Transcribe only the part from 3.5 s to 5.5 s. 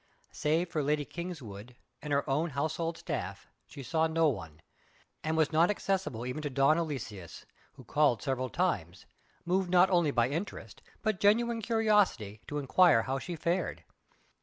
she saw no one, and